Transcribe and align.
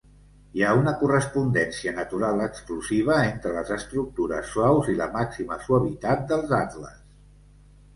Hi 0.59 0.63
ha 0.67 0.69
una 0.77 0.93
correspondència 1.01 1.93
natural 1.99 2.41
exclusiva 2.47 3.19
entre 3.27 3.55
les 3.59 3.71
estructures 3.79 4.53
suaus 4.57 4.93
i 4.97 5.01
la 5.05 5.11
màxima 5.21 5.63
suavitat 5.71 6.31
dels 6.35 6.61
atles. 6.67 7.03